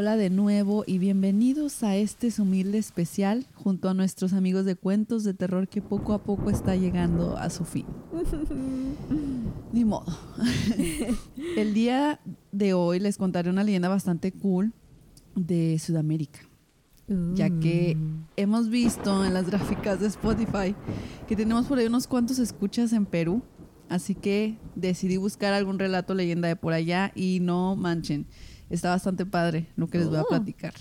[0.00, 5.24] Hola de nuevo y bienvenidos a este humilde especial junto a nuestros amigos de cuentos
[5.24, 7.84] de terror que poco a poco está llegando a su fin.
[9.74, 10.06] Ni modo.
[11.54, 12.18] El día
[12.50, 14.72] de hoy les contaré una leyenda bastante cool
[15.36, 16.40] de Sudamérica.
[17.34, 17.98] Ya que
[18.36, 20.74] hemos visto en las gráficas de Spotify
[21.28, 23.42] que tenemos por ahí unos cuantos escuchas en Perú.
[23.90, 28.26] Así que decidí buscar algún relato leyenda de por allá y no manchen.
[28.70, 30.28] Está bastante padre lo que les voy a Oh.
[30.28, 30.72] platicar.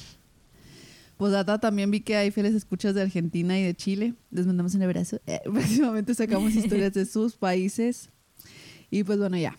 [1.17, 4.13] Pues data también vi que hay fieles escuchas de Argentina y de Chile.
[4.31, 5.19] Les mandamos un abrazo.
[5.27, 8.09] Eh, próximamente sacamos historias de sus países.
[8.89, 9.57] Y pues bueno, ya.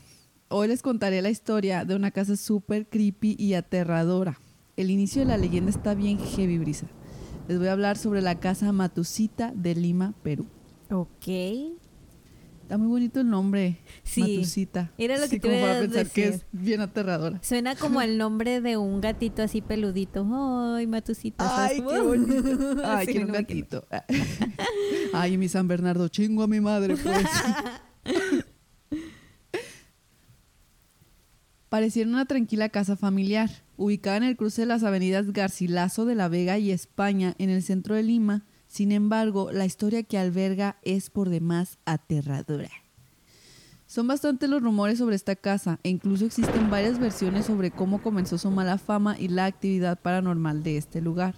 [0.49, 4.41] Hoy les contaré la historia de una casa súper creepy y aterradora.
[4.77, 6.87] El inicio de la leyenda está bien heavy brisa.
[7.47, 10.47] Les voy a hablar sobre la casa Matusita de Lima, Perú.
[10.91, 11.29] Ok.
[12.71, 13.79] Está muy bonito el nombre.
[14.05, 14.21] Sí.
[14.21, 14.93] Matusita.
[14.97, 17.43] Era lo Sí, que como para pensar que es bien aterradora.
[17.43, 20.25] Suena como el nombre de un gatito así peludito.
[20.77, 21.49] Ay, Matusita.
[21.49, 22.77] ¿sabes Ay, qué bonito.
[22.85, 23.89] Ay, Sí, quiero un gatito.
[25.13, 27.27] Ay, mi San Bernardo, chingo a mi madre, pues.
[31.69, 36.29] Pareciera una tranquila casa familiar, ubicada en el cruce de las avenidas Garcilaso de la
[36.29, 38.45] Vega y España, en el centro de Lima.
[38.71, 42.71] Sin embargo, la historia que alberga es por demás aterradora.
[43.89, 48.39] Son bastantes los rumores sobre esta casa e incluso existen varias versiones sobre cómo comenzó
[48.39, 51.35] su mala fama y la actividad paranormal de este lugar.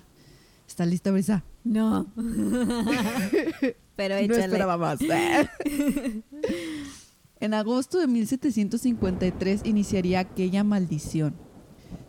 [0.68, 1.42] ¿Está lista, Brisa?
[1.64, 2.04] No.
[3.96, 4.44] Pero No échale.
[4.44, 4.98] esperaba más.
[7.40, 11.34] en agosto de 1753 iniciaría aquella maldición.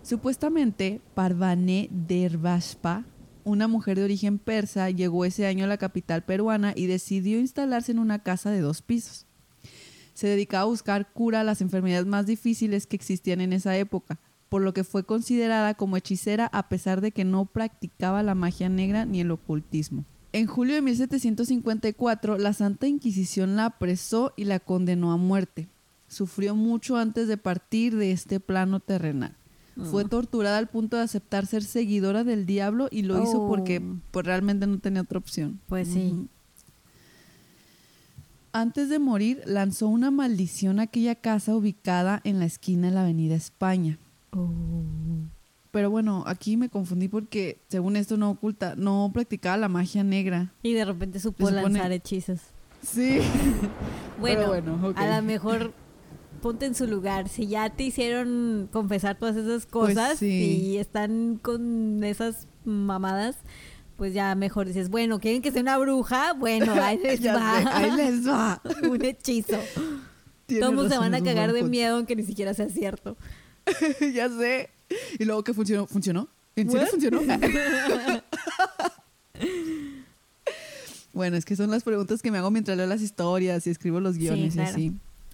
[0.02, 3.06] Supuestamente, Parvané Dervashpa,
[3.46, 7.92] una mujer de origen persa, llegó ese año a la capital peruana y decidió instalarse
[7.92, 9.26] en una casa de dos pisos.
[10.14, 14.20] Se dedicaba a buscar cura a las enfermedades más difíciles que existían en esa época,
[14.50, 18.70] por lo que fue considerada como hechicera a pesar de que no practicaba la magia
[18.70, 20.06] negra ni el ocultismo.
[20.32, 25.70] En julio de 1754, la Santa Inquisición la apresó y la condenó a muerte.
[26.08, 29.36] Sufrió mucho antes de partir de este plano terrenal.
[29.90, 33.48] Fue torturada al punto de aceptar ser seguidora del diablo y lo hizo Oh.
[33.48, 35.60] porque pues, realmente no tenía otra opción.
[35.68, 36.28] Pues sí.
[38.52, 43.02] Antes de morir, lanzó una maldición a aquella casa ubicada en la esquina de la
[43.02, 43.98] Avenida España.
[44.32, 44.52] Oh.
[45.72, 50.52] Pero bueno, aquí me confundí porque, según esto, no oculta, no practicaba la magia negra.
[50.62, 52.40] Y de repente supo lanzar hechizos.
[52.86, 53.20] Sí.
[54.20, 55.74] Bueno, bueno, a lo mejor
[56.44, 57.30] ponte en su lugar.
[57.30, 60.28] Si ya te hicieron confesar todas esas Pues cosas sí.
[60.62, 63.38] y están con esas mamadas,
[63.96, 66.34] pues ya mejor dices, bueno, ¿quieren que sea una bruja?
[66.34, 67.62] Bueno, ahí les va.
[67.62, 68.62] sé, ahí les va.
[68.90, 69.58] Un hechizo.
[70.60, 73.18] Todos se van a cagar de miedo aunque ni siquiera sea cierto.
[74.14, 74.70] ya sé.
[75.18, 75.88] Y luego que funcionó.
[75.88, 76.28] ¿Funcionó?
[76.58, 77.22] ¿En serio funcionó?
[81.14, 84.02] bueno, es que son las preguntas que me hago mientras leo las historias y escribo
[84.02, 84.70] los guiones claro.
[84.70, 84.94] y así.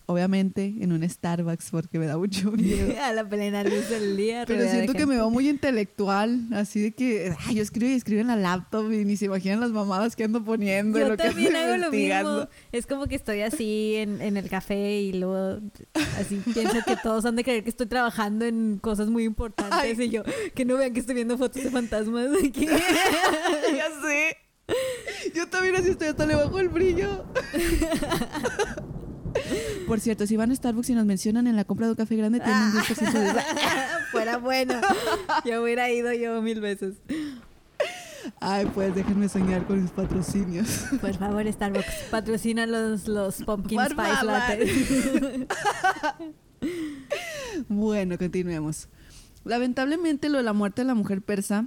[0.09, 2.99] Obviamente en un Starbucks porque me da mucho miedo.
[2.99, 4.43] a la plena luz del día.
[4.47, 8.21] Pero siento que me veo muy intelectual, así de que ay, yo escribo y escribo
[8.21, 10.97] en la laptop y ni se imaginan las mamadas que ando poniendo.
[10.97, 12.47] y Yo lo también hago lo mismo.
[12.71, 15.59] Es como que estoy así en, en el café y luego
[16.17, 20.07] así pienso que todos han de creer que estoy trabajando en cosas muy importantes Ay.
[20.07, 20.23] y yo
[20.55, 22.65] que no vean que estoy viendo fotos de fantasmas aquí.
[22.65, 24.37] ya sé.
[25.35, 27.25] Yo también así estoy, hasta le bajo el brillo.
[29.87, 32.15] Por cierto, si van a Starbucks y nos mencionan en la compra de un café
[32.15, 33.41] grande, tienen un 10% de...
[34.11, 34.75] Fuera bueno.
[35.45, 36.95] Yo hubiera ido yo mil veces.
[38.39, 40.85] Ay, pues déjenme soñar con mis patrocinios.
[41.01, 44.25] Por favor, Starbucks, patrocina los, los pumpkin Por spice favor.
[44.25, 44.69] lattes.
[47.67, 48.89] Bueno, continuemos.
[49.45, 51.65] Lamentablemente, lo de la muerte de la mujer persa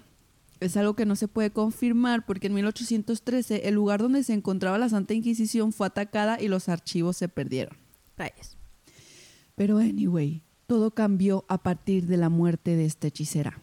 [0.65, 4.79] es algo que no se puede confirmar porque en 1813 el lugar donde se encontraba
[4.79, 7.77] la Santa Inquisición fue atacada y los archivos se perdieron.
[8.17, 8.57] Rayos.
[9.55, 13.61] Pero anyway, todo cambió a partir de la muerte de esta hechicera.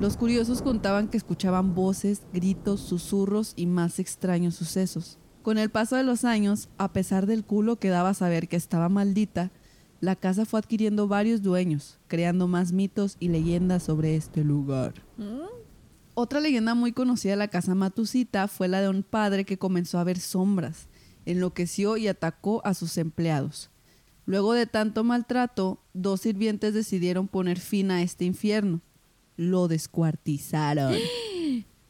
[0.00, 5.18] Los curiosos contaban que escuchaban voces, gritos, susurros y más extraños sucesos.
[5.42, 8.88] Con el paso de los años, a pesar del culo que daba saber que estaba
[8.88, 9.50] maldita,
[10.00, 14.94] la casa fue adquiriendo varios dueños, creando más mitos y leyendas sobre este lugar.
[16.14, 19.98] Otra leyenda muy conocida de la casa Matusita fue la de un padre que comenzó
[19.98, 20.86] a ver sombras,
[21.26, 23.70] enloqueció y atacó a sus empleados.
[24.24, 28.80] Luego de tanto maltrato, dos sirvientes decidieron poner fin a este infierno.
[29.36, 30.94] Lo descuartizaron.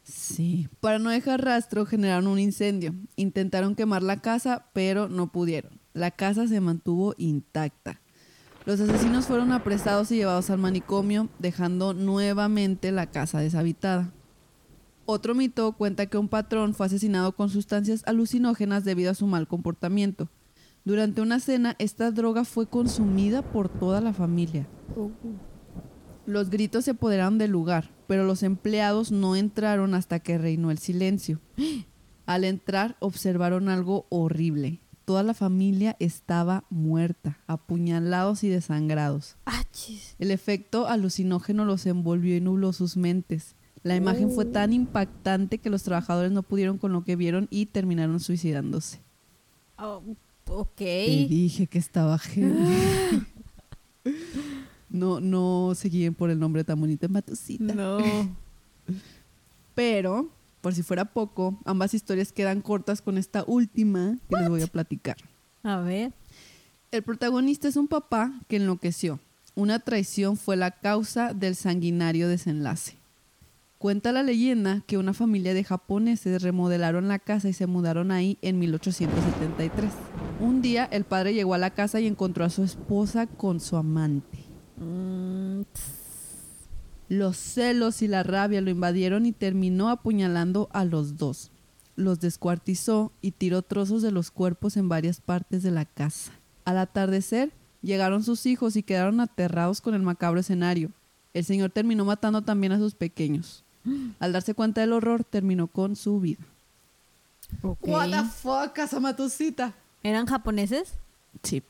[0.03, 0.67] Sí.
[0.81, 2.93] Para no dejar rastro, generaron un incendio.
[3.15, 5.79] Intentaron quemar la casa, pero no pudieron.
[5.93, 8.01] La casa se mantuvo intacta.
[8.65, 14.11] Los asesinos fueron apresados y llevados al manicomio, dejando nuevamente la casa deshabitada.
[15.05, 19.47] Otro mito cuenta que un patrón fue asesinado con sustancias alucinógenas debido a su mal
[19.47, 20.29] comportamiento.
[20.83, 24.67] Durante una cena, esta droga fue consumida por toda la familia.
[26.25, 30.79] Los gritos se apoderaron del lugar, pero los empleados no entraron hasta que reinó el
[30.79, 31.39] silencio.
[32.25, 34.81] Al entrar, observaron algo horrible.
[35.05, 39.37] Toda la familia estaba muerta, apuñalados y desangrados.
[39.45, 40.15] Achis.
[40.17, 43.55] El efecto alucinógeno los envolvió y nubló sus mentes.
[43.83, 47.67] La imagen fue tan impactante que los trabajadores no pudieron con lo que vieron y
[47.67, 48.99] terminaron suicidándose.
[49.77, 50.01] Oh,
[50.47, 50.75] ok.
[50.75, 53.23] Te dije que estaba heavy.
[54.89, 57.75] no, no se guíen por el nombre tan bonito Matusita.
[57.75, 57.99] No.
[59.75, 60.31] Pero,
[60.65, 64.65] por si fuera poco, ambas historias quedan cortas con esta última que les voy a
[64.65, 65.15] platicar.
[65.61, 66.11] A ver.
[66.89, 69.19] El protagonista es un papá que enloqueció.
[69.53, 72.95] Una traición fue la causa del sanguinario desenlace.
[73.77, 78.39] Cuenta la leyenda que una familia de japoneses remodelaron la casa y se mudaron ahí
[78.41, 79.91] en 1873.
[80.39, 83.77] Un día el padre llegó a la casa y encontró a su esposa con su
[83.77, 84.39] amante.
[84.77, 85.61] Mm.
[87.07, 91.51] Los celos y la rabia lo invadieron y terminó apuñalando a los dos.
[91.95, 96.31] Los descuartizó y tiró trozos de los cuerpos en varias partes de la casa.
[96.65, 100.91] Al atardecer, llegaron sus hijos y quedaron aterrados con el macabro escenario.
[101.33, 103.63] El señor terminó matando también a sus pequeños.
[104.19, 106.43] Al darse cuenta del horror, terminó con su vida.
[107.61, 107.87] Ok.
[108.41, 109.73] fuck, Casamatucita?
[110.03, 110.95] ¿Eran japoneses?
[111.43, 111.61] Sí.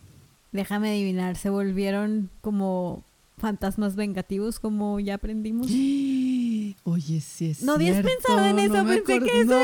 [0.52, 3.04] Déjame adivinar, se volvieron como
[3.38, 5.68] fantasmas vengativos, como ya aprendimos.
[6.84, 9.60] Oye, sí es No habías pensado en eso, me pensé que eso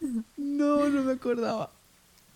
[0.00, 1.72] no, No, no me acordaba.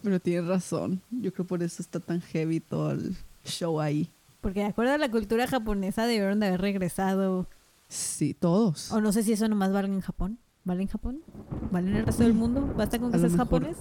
[0.02, 1.00] Pero tienes razón.
[1.10, 4.10] Yo creo por eso está tan heavy todo el show ahí.
[4.40, 7.46] Porque de acuerdo a la cultura japonesa debieron de haber regresado.
[7.88, 8.90] Sí, todos.
[8.90, 10.38] O no sé si eso nomás vale en Japón.
[10.64, 11.22] ¿Vale en Japón?
[11.70, 12.72] ¿Vale en el resto del mundo?
[12.76, 13.76] ¿Basta con que seas japonés?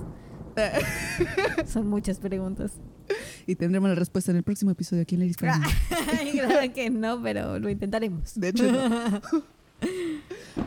[1.68, 2.74] Son muchas preguntas.
[3.52, 5.68] Y tendremos la respuesta en el próximo episodio aquí en la Hispana.
[6.18, 8.40] Ay, claro que no, pero lo intentaremos.
[8.40, 9.22] De hecho, no.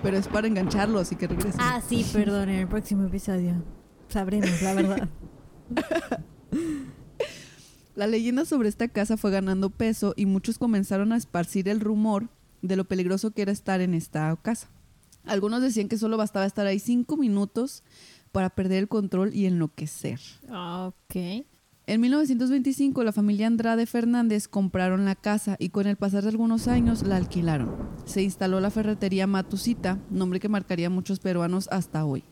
[0.03, 1.61] Pero es para engancharlo, así que regresen.
[1.61, 3.63] Ah, sí, perdón, en el próximo episodio
[4.09, 5.09] sabremos la verdad.
[7.95, 12.29] La leyenda sobre esta casa fue ganando peso y muchos comenzaron a esparcir el rumor
[12.61, 14.69] de lo peligroso que era estar en esta casa.
[15.25, 17.85] Algunos decían que solo bastaba estar ahí cinco minutos
[18.33, 20.19] para perder el control y enloquecer.
[20.51, 21.47] Ok.
[21.87, 26.67] En 1925 la familia Andrade Fernández compraron la casa y con el pasar de algunos
[26.67, 27.77] años la alquilaron.
[28.07, 32.25] Se instaló la ferretería Matusita, nombre que marcaría a muchos peruanos hasta hoy.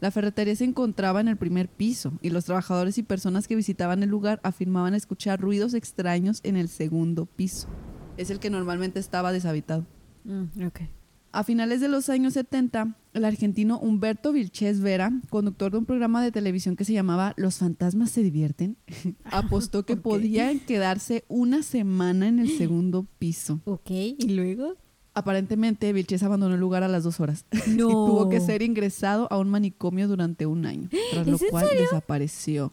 [0.00, 4.02] La ferretería se encontraba en el primer piso y los trabajadores y personas que visitaban
[4.02, 7.68] el lugar afirmaban escuchar ruidos extraños en el segundo piso.
[8.16, 9.86] Es el que normalmente estaba deshabitado.
[10.24, 10.80] Mm, ok.
[11.30, 16.22] A finales de los años 70, el argentino Humberto Vilches Vera, conductor de un programa
[16.24, 18.76] de televisión que se llamaba Los fantasmas se divierten,
[19.24, 20.26] apostó que ¿Por qué?
[20.26, 23.60] podían quedarse una semana en el segundo piso.
[23.64, 24.74] Ok, ¿y luego?
[25.12, 27.88] Aparentemente, Vilches abandonó el lugar a las dos horas No.
[27.90, 31.50] y tuvo que ser ingresado a un manicomio durante un año, tras lo ¿Es en
[31.50, 31.82] cual serio?
[31.82, 32.72] desapareció.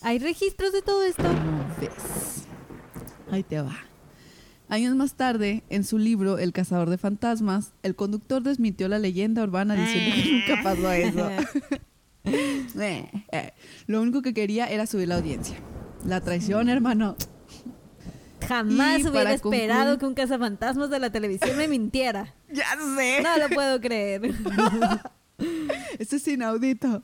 [0.00, 1.22] ¿Hay registros de todo esto?
[1.22, 2.44] ¿Cómo ves?
[3.30, 3.76] Ahí te va.
[4.68, 9.42] Años más tarde, en su libro El cazador de fantasmas, el conductor desmitió la leyenda
[9.42, 11.30] urbana diciendo que nunca pasó eso.
[12.26, 13.52] Eh.
[13.86, 15.56] Lo único que quería era subir la audiencia.
[16.06, 17.16] La traición, hermano.
[18.48, 22.34] Jamás Y hubiera esperado que un cazafantasmas de la televisión me mintiera.
[22.50, 22.64] Ya
[22.96, 23.20] sé.
[23.22, 24.22] No lo puedo creer.
[25.98, 27.02] Esto es inaudito.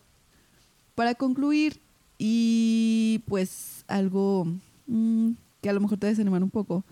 [0.95, 1.81] Para concluir,
[2.19, 4.47] y pues algo
[4.87, 6.85] mm, que a lo mejor te desanimar un poco,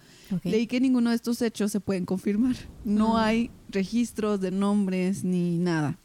[0.45, 2.57] Leí que ninguno de estos hechos se pueden confirmar.
[2.85, 3.17] No Mm.
[3.17, 5.99] hay registros de nombres ni nada.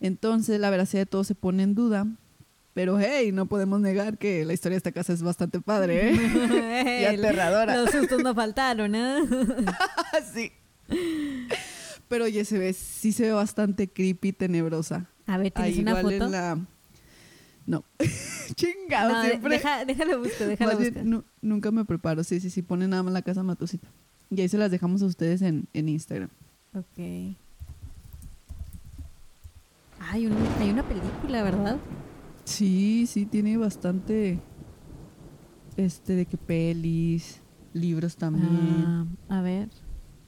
[0.00, 2.06] Entonces la veracidad de todo se pone en duda.
[2.74, 7.00] Pero hey, no podemos negar que la historia de esta casa es bastante padre, ¿eh?
[7.02, 7.76] y aterradora.
[7.76, 9.18] Los sustos no faltaron, ¿eh?
[10.34, 10.52] sí.
[12.08, 15.06] Pero oye, se ve, sí se ve bastante creepy, tenebrosa.
[15.26, 16.24] A ver, ¿tienes Ahí una igual foto?
[16.26, 16.58] en la...
[17.66, 17.84] No.
[18.54, 19.56] Chingado, No, siempre.
[19.58, 21.24] deja- déjalo busco, déjalo busco.
[21.40, 22.24] nunca me preparo.
[22.24, 23.88] Sí, sí, sí, pone nada más la casa Matusita.
[24.30, 26.30] Y ahí se las dejamos a ustedes en, en Instagram.
[26.74, 27.36] Ok.
[30.00, 31.78] Hay, un- hay una película, ¿verdad?
[32.44, 34.40] Sí, sí, tiene bastante.
[35.76, 37.40] Este, de que pelis,
[37.72, 38.84] libros también.
[38.86, 39.68] Ah, a ver.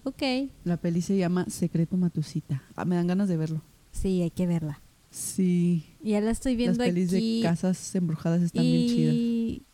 [0.05, 0.23] Ok.
[0.65, 2.63] La peli se llama Secreto Matusita.
[2.77, 3.63] Ah, me dan ganas de verlo.
[3.91, 4.81] Sí, hay que verla.
[5.15, 5.85] Sí.
[6.03, 7.37] Ya la estoy Las viendo pelis aquí.
[7.41, 9.67] de casas embrujadas están bien chidas.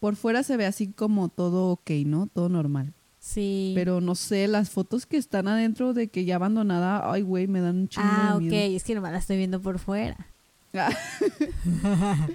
[0.00, 2.28] por fuera se ve así como todo ok, ¿no?
[2.28, 2.94] Todo normal.
[3.20, 3.72] Sí.
[3.74, 7.60] Pero no sé, las fotos que están adentro de que ya abandonada, ay, güey, me
[7.60, 8.76] dan un chingo ah, de ok, miedo.
[8.76, 10.16] es que nomás la estoy viendo por fuera.
[10.74, 10.90] Ah,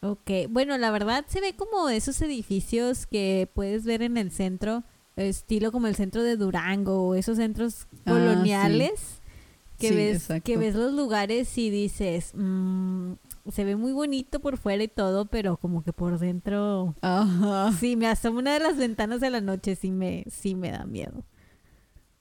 [0.00, 4.84] Ok, bueno, la verdad se ve como esos edificios que puedes ver en el centro,
[5.16, 9.22] estilo como el centro de Durango o esos centros Ah, coloniales
[9.88, 10.44] que Sí, ves exacto.
[10.44, 13.12] que ves los lugares y dices, mm,
[13.50, 17.72] se ve muy bonito por fuera y todo, pero como que por dentro Ajá.
[17.78, 20.84] sí me asomo una de las ventanas de la noche sí me sí me da
[20.86, 21.24] miedo.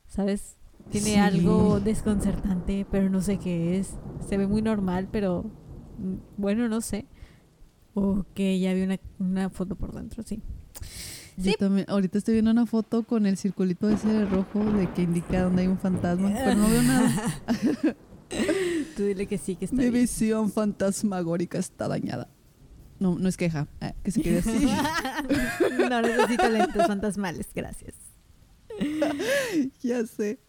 [0.08, 0.58] ¿Sabes?
[0.92, 1.16] Tiene Sí.
[1.16, 3.96] algo desconcertante, pero no sé qué es.
[4.28, 5.44] Se ve muy normal, pero
[5.98, 7.06] mm, bueno, no sé.
[7.96, 10.42] Ok, ya vi una, una foto por dentro, sí.
[11.38, 11.56] Yo Sí.
[11.58, 15.64] también, ahorita estoy viendo una foto con el circulito ese rojo de que indica dónde
[15.64, 17.36] hay un fantasma, pero no veo nada.
[18.96, 19.94] Tú dile que sí, que está Mi bien.
[20.04, 22.30] visión fantasmagórica está dañada.
[23.00, 24.66] No, no es queja, eh, que se quede así.
[25.90, 27.96] no necesito lentes fantasmales, gracias.
[29.82, 30.40] ya sé.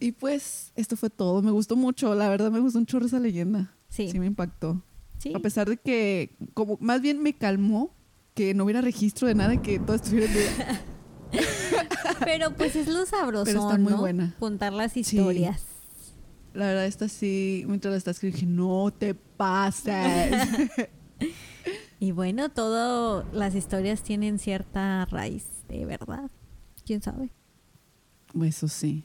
[0.00, 1.42] Y pues, esto fue todo.
[1.42, 3.74] Me gustó mucho, la verdad me gustó un chorro esa leyenda.
[3.88, 4.82] Sí, Sí me impactó.
[5.18, 5.32] sí.
[5.34, 7.94] A pesar de que, como más bien me calmó
[8.34, 10.32] que no hubiera registro de nada y que todo estuviera.
[12.24, 13.98] Pero pues es lo sabroso, Pero está muy ¿no?
[13.98, 14.34] buena.
[14.38, 15.64] Contar las historias.
[16.54, 20.32] La verdad, esta sí, mientras la estás escribiendo, dije, no te pases.
[22.02, 26.32] Y bueno, todo las historias tienen cierta raíz de verdad.
[26.84, 27.30] ¿Quién sabe?
[28.42, 29.04] Eso sí.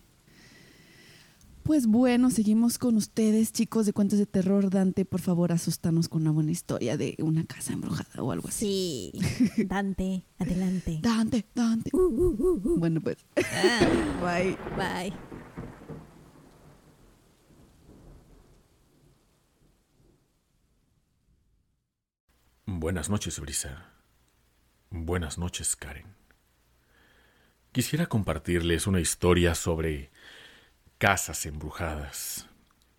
[1.67, 4.69] Pues bueno, seguimos con ustedes, chicos de cuentos de terror.
[4.69, 9.11] Dante, por favor, asustanos con una buena historia de una casa embrujada o algo así.
[9.13, 9.63] Sí.
[9.65, 10.99] Dante, adelante.
[11.01, 11.89] Dante, Dante.
[11.91, 12.79] Uh, uh, uh, uh.
[12.79, 13.17] Bueno, pues,
[13.53, 13.85] Ah,
[14.23, 14.57] bye.
[14.77, 15.13] bye.
[22.65, 23.91] Buenas noches, Brisa.
[24.89, 26.15] Buenas noches, Karen.
[27.73, 30.11] Quisiera compartirles una historia sobre
[30.97, 32.47] casas embrujadas,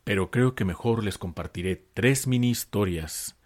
[0.05, 3.37] pero creo que mejor les compartiré tres mini historias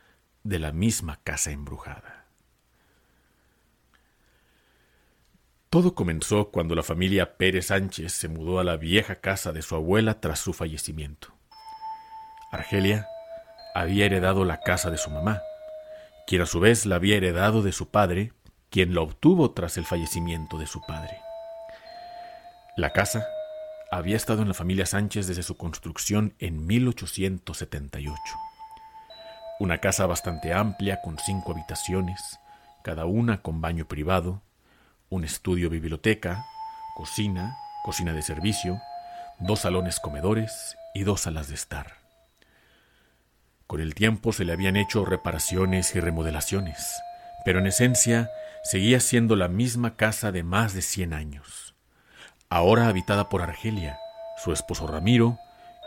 [0.43, 2.27] de la misma casa embrujada.
[5.71, 9.75] Todo comenzó cuando la familia Pérez Sánchez se mudó a la vieja casa de su
[9.75, 11.33] abuela tras su fallecimiento.
[12.51, 13.09] Argelia
[13.75, 15.41] había heredado la casa de su mamá,
[16.27, 18.35] quien a su vez la había heredado de su padre,
[18.69, 21.19] quien la obtuvo tras el fallecimiento de su padre.
[22.77, 23.27] La casa
[23.93, 28.17] había estado en la familia Sánchez desde su construcción en 1878.
[29.61, 32.41] Una casa bastante amplia con cinco habitaciones,
[32.83, 34.41] cada una con baño privado,
[35.11, 36.47] un estudio biblioteca,
[36.97, 38.81] cocina, cocina de servicio,
[39.39, 41.99] dos salones comedores y dos salas de estar.
[43.67, 46.99] Con el tiempo se le habían hecho reparaciones y remodelaciones,
[47.45, 48.31] pero en esencia
[48.65, 51.72] seguía siendo la misma casa de más de 100 años,
[52.53, 53.99] ahora habitada por Argelia,
[54.37, 55.39] su esposo Ramiro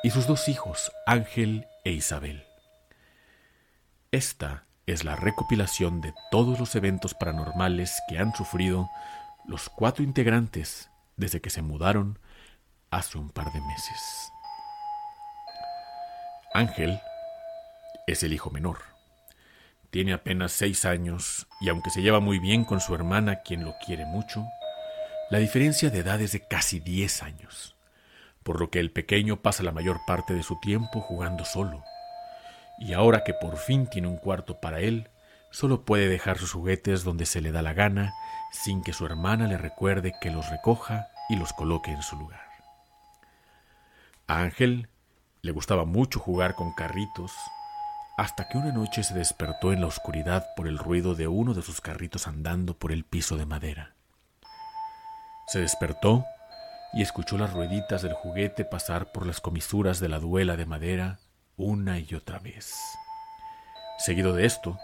[0.02, 2.44] y sus dos hijos, Ángel e Isabel.
[4.12, 8.90] Esta es la recopilación de todos los eventos paranormales que han sufrido
[9.46, 12.18] los cuatro integrantes desde que se mudaron
[12.90, 14.32] hace un par de meses.
[16.52, 17.00] Ángel
[18.08, 18.80] es el hijo menor.
[19.92, 23.76] Tiene apenas seis años y aunque se lleva muy bien con su hermana, quien lo
[23.86, 24.44] quiere mucho,
[25.32, 27.76] la diferencia de edad es de casi diez años,
[28.44, 31.84] por lo que el pequeño pasa la mayor parte de su tiempo jugando solo.
[32.78, 35.10] Y ahora que por fin tiene un cuarto para él,
[35.50, 38.14] solo puede dejar sus juguetes donde se le da la gana,
[38.52, 42.46] sin que su hermana le recuerde que los recoja y los coloque en su lugar.
[44.28, 44.90] A Ángel
[45.42, 47.32] le gustaba mucho jugar con carritos,
[48.16, 51.64] hasta que una noche se despertó en la oscuridad por el ruido de uno de
[51.64, 53.95] sus carritos andando por el piso de madera.
[55.48, 56.26] Se despertó
[56.94, 61.20] y escuchó las rueditas del juguete pasar por las comisuras de la duela de madera
[61.58, 62.74] una y otra vez.
[63.98, 64.78] Seguido de esto,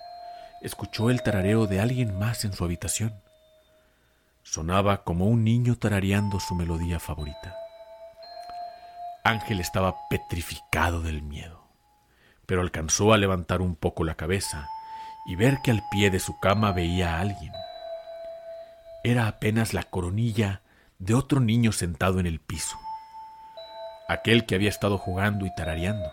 [0.62, 3.14] escuchó el tarareo de alguien más en su habitación.
[4.44, 7.56] Sonaba como un niño tarareando su melodía favorita.
[9.24, 11.68] Ángel estaba petrificado del miedo,
[12.46, 14.68] pero alcanzó a levantar un poco la cabeza
[15.26, 17.54] y ver que al pie de su cama veía a alguien.
[19.04, 20.62] Era apenas la coronilla
[21.00, 22.78] de otro niño sentado en el piso,
[24.08, 26.12] aquel que había estado jugando y tarareando.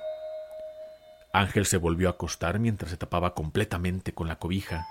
[1.33, 4.87] Ángel se volvió a acostar mientras se tapaba completamente con la cobija,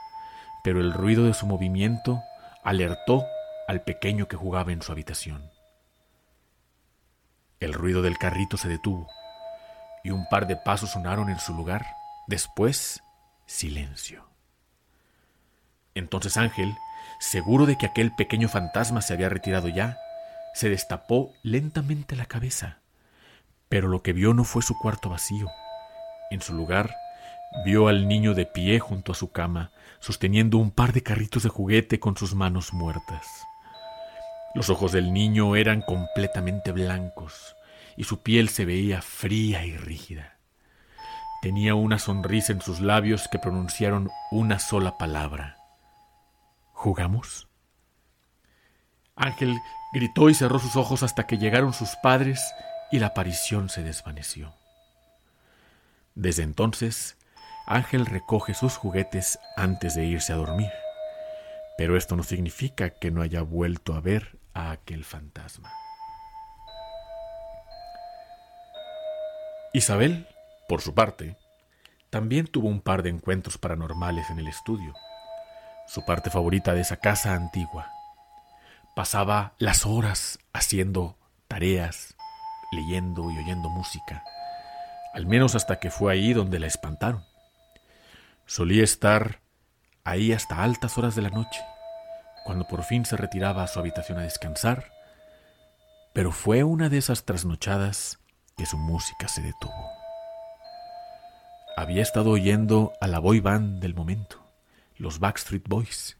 [0.63, 2.21] pero el ruido de su movimiento
[2.63, 3.25] alertó
[3.67, 5.49] al pequeño que jugaba en su habitación.
[7.59, 9.07] El ruido del carrito se detuvo
[10.03, 11.85] y un par de pasos sonaron en su lugar.
[12.27, 13.01] Después,
[13.47, 14.29] silencio.
[15.95, 16.75] Entonces Ángel,
[17.19, 19.97] seguro de que aquel pequeño fantasma se había retirado ya,
[20.53, 22.79] se destapó lentamente la cabeza.
[23.69, 25.47] Pero lo que vio no fue su cuarto vacío.
[26.31, 26.95] En su lugar,
[27.65, 31.49] vio al niño de pie junto a su cama, sosteniendo un par de carritos de
[31.49, 33.25] juguete con sus manos muertas.
[34.53, 37.55] Los ojos del niño eran completamente blancos
[37.95, 40.37] y su piel se veía fría y rígida.
[41.41, 45.57] Tenía una sonrisa en sus labios que pronunciaron una sola palabra.
[46.77, 47.47] ¿Jugamos?
[49.15, 49.57] Ángel
[49.93, 52.53] gritó y cerró sus ojos hasta que llegaron sus padres
[52.91, 54.53] y la aparición se desvaneció.
[56.13, 57.17] Desde entonces,
[57.65, 60.69] Ángel recoge sus juguetes antes de irse a dormir,
[61.79, 65.73] pero esto no significa que no haya vuelto a ver a aquel fantasma.
[69.73, 70.27] Isabel,
[70.69, 71.37] por su parte,
[72.11, 74.93] también tuvo un par de encuentros paranormales en el estudio,
[75.87, 77.91] su parte favorita de esa casa antigua.
[78.95, 81.17] Pasaba las horas haciendo
[81.47, 82.15] tareas,
[82.71, 84.23] leyendo y oyendo música,
[85.13, 87.23] al menos hasta que fue ahí donde la espantaron.
[88.45, 89.39] Solía estar
[90.03, 91.61] ahí hasta altas horas de la noche,
[92.45, 94.91] cuando por fin se retiraba a su habitación a descansar,
[96.13, 98.19] pero fue una de esas trasnochadas
[98.57, 99.91] que su música se detuvo.
[101.75, 104.46] Había estado oyendo a la boy del momento,
[104.97, 106.17] los Backstreet Boys,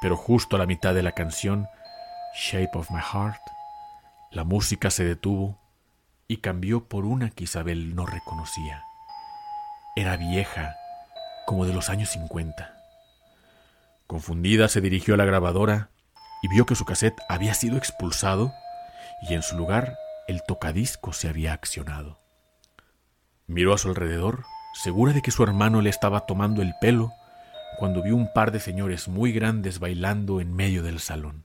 [0.00, 1.68] pero justo a la mitad de la canción
[2.34, 3.40] Shape of My Heart,
[4.30, 5.58] la música se detuvo
[6.28, 8.84] y cambió por una que Isabel no reconocía.
[9.96, 10.76] Era vieja,
[11.46, 12.76] como de los años 50.
[14.06, 15.90] Confundida se dirigió a la grabadora
[16.42, 18.52] y vio que su cassette había sido expulsado
[19.28, 19.96] y en su lugar
[20.28, 22.20] el tocadisco se había accionado.
[23.46, 27.12] Miró a su alrededor, segura de que su hermano le estaba tomando el pelo,
[27.78, 31.44] cuando vio un par de señores muy grandes bailando en medio del salón.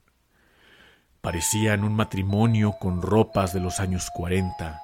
[1.21, 4.81] Parecían un matrimonio con ropas de los años cuarenta,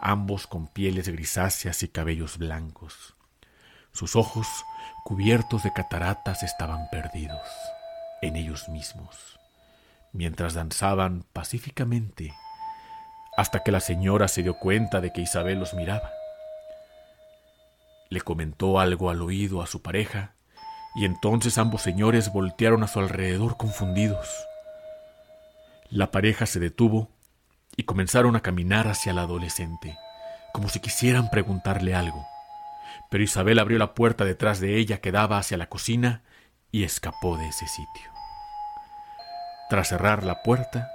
[0.00, 3.16] ambos con pieles grisáceas y cabellos blancos.
[3.92, 4.46] Sus ojos,
[5.04, 7.48] cubiertos de cataratas, estaban perdidos
[8.22, 9.40] en ellos mismos,
[10.12, 12.32] mientras danzaban pacíficamente
[13.36, 16.10] hasta que la señora se dio cuenta de que Isabel los miraba.
[18.10, 20.34] Le comentó algo al oído a su pareja
[20.94, 24.28] y entonces ambos señores voltearon a su alrededor confundidos.
[25.88, 27.10] La pareja se detuvo
[27.76, 29.96] y comenzaron a caminar hacia la adolescente,
[30.52, 32.26] como si quisieran preguntarle algo.
[33.10, 36.22] Pero Isabel abrió la puerta detrás de ella que daba hacia la cocina
[36.70, 38.10] y escapó de ese sitio.
[39.68, 40.90] Tras cerrar la puerta,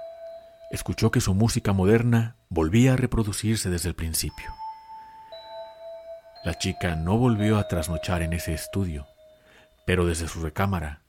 [0.70, 4.54] escuchó que su música moderna volvía a reproducirse desde el principio.
[6.44, 9.06] La chica no volvió a trasnochar en ese estudio,
[9.86, 11.00] pero desde su recámara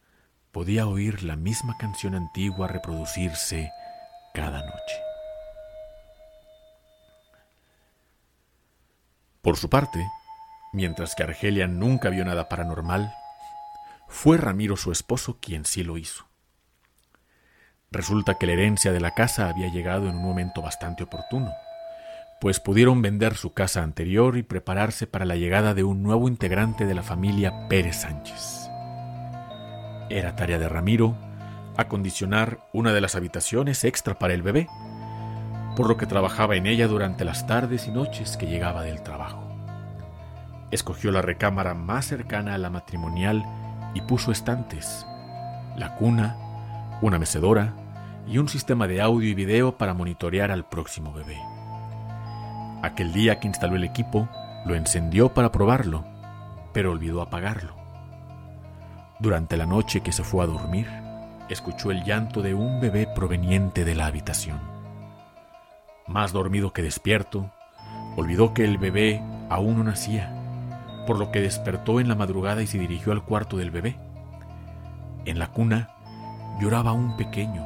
[0.54, 3.70] podía oír la misma canción antigua reproducirse
[4.34, 4.96] cada noche.
[9.42, 10.08] Por su parte,
[10.74, 13.14] mientras que Argelia nunca vio nada paranormal,
[14.08, 16.28] fue Ramiro su esposo quien sí lo hizo.
[17.90, 21.52] Resulta que la herencia de la casa había llegado en un momento bastante oportuno,
[22.40, 26.86] pues pudieron vender su casa anterior y prepararse para la llegada de un nuevo integrante
[26.86, 28.67] de la familia Pérez Sánchez.
[30.10, 31.16] Era tarea de Ramiro
[31.78, 34.68] acondicionar una de las habitaciones extra para el bebé,
[35.76, 39.44] por lo que trabajaba en ella durante las tardes y noches que llegaba del trabajo.
[40.72, 43.46] Escogió la recámara más cercana a la matrimonial
[43.94, 45.06] y puso estantes,
[45.78, 46.36] la cuna,
[47.02, 47.74] una mecedora
[48.28, 51.40] y un sistema de audio y video para monitorear al próximo bebé.
[52.82, 54.28] Aquel día que instaló el equipo,
[54.66, 56.06] lo encendió para probarlo,
[56.74, 57.77] pero olvidó apagarlo.
[59.20, 60.88] Durante la noche que se fue a dormir,
[61.50, 64.60] escuchó el llanto de un bebé proveniente de la habitación.
[66.06, 67.52] Más dormido que despierto,
[68.16, 70.34] olvidó que el bebé aún no nacía,
[71.08, 73.98] por lo que despertó en la madrugada y se dirigió al cuarto del bebé.
[75.26, 75.90] En la cuna
[76.60, 77.66] lloraba un pequeño,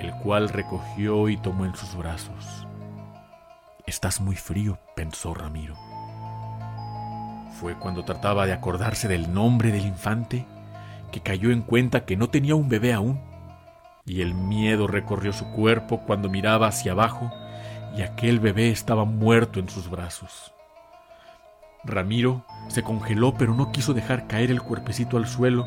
[0.00, 2.66] el cual recogió y tomó en sus brazos.
[3.86, 5.76] Estás muy frío, pensó Ramiro.
[7.52, 10.46] Fue cuando trataba de acordarse del nombre del infante
[11.10, 13.20] que cayó en cuenta que no tenía un bebé aún,
[14.04, 17.30] y el miedo recorrió su cuerpo cuando miraba hacia abajo
[17.96, 20.52] y aquel bebé estaba muerto en sus brazos.
[21.84, 25.66] Ramiro se congeló pero no quiso dejar caer el cuerpecito al suelo,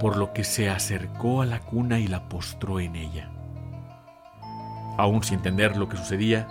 [0.00, 3.30] por lo que se acercó a la cuna y la postró en ella.
[4.98, 6.48] Aún sin entender lo que sucedía,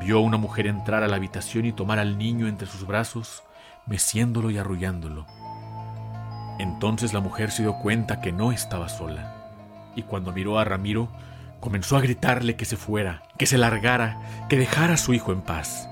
[0.00, 3.42] vio a una mujer entrar a la habitación y tomar al niño entre sus brazos,
[3.86, 5.26] meciéndolo y arrullándolo.
[6.58, 9.34] Entonces la mujer se dio cuenta que no estaba sola,
[9.96, 11.08] y cuando miró a Ramiro,
[11.60, 15.42] comenzó a gritarle que se fuera, que se largara, que dejara a su hijo en
[15.42, 15.88] paz.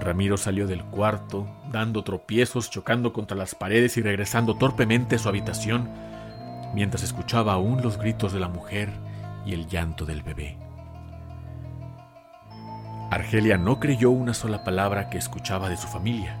[0.00, 5.28] Ramiro salió del cuarto, dando tropiezos, chocando contra las paredes y regresando torpemente a su
[5.28, 5.88] habitación,
[6.74, 8.90] mientras escuchaba aún los gritos de la mujer
[9.46, 10.61] y el llanto del bebé.
[13.12, 16.34] Argelia no creyó una sola palabra que escuchaba de su familia,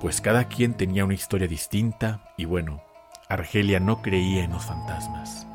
[0.00, 2.84] pues cada quien tenía una historia distinta y bueno,
[3.28, 5.48] Argelia no creía en los fantasmas,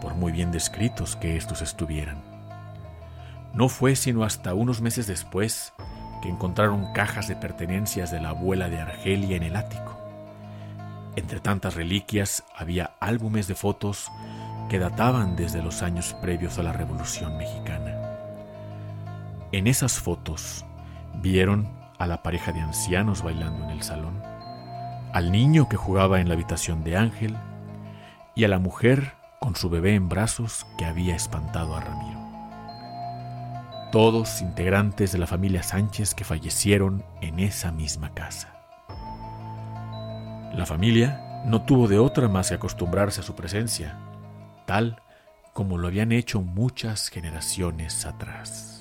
[0.00, 2.22] por muy bien descritos que estos estuvieran.
[3.52, 5.74] No fue sino hasta unos meses después
[6.22, 9.98] que encontraron cajas de pertenencias de la abuela de Argelia en el ático.
[11.14, 14.10] Entre tantas reliquias había álbumes de fotos
[14.70, 18.03] que databan desde los años previos a la Revolución Mexicana.
[19.54, 20.64] En esas fotos
[21.22, 21.68] vieron
[22.00, 24.20] a la pareja de ancianos bailando en el salón,
[25.12, 27.36] al niño que jugaba en la habitación de Ángel
[28.34, 32.18] y a la mujer con su bebé en brazos que había espantado a Ramiro.
[33.92, 38.56] Todos integrantes de la familia Sánchez que fallecieron en esa misma casa.
[40.52, 44.00] La familia no tuvo de otra más que acostumbrarse a su presencia,
[44.66, 45.00] tal
[45.52, 48.73] como lo habían hecho muchas generaciones atrás.